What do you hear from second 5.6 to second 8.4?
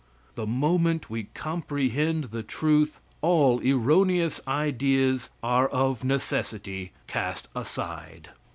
of necessity cast aside.